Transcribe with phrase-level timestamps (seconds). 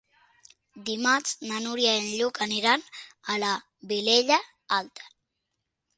[0.87, 2.87] Dimarts na Núria i en Lluc aniran
[3.35, 3.55] a la
[3.93, 4.43] Vilella
[4.83, 5.11] Alta.